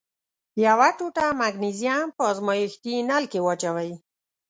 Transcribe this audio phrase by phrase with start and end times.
[0.65, 3.91] یوه ټوټه مګنیزیم په ازمیښتي نل کې واچوئ.